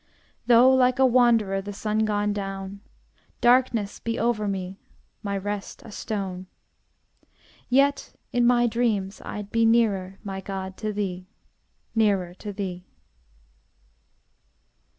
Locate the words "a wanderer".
0.97-1.61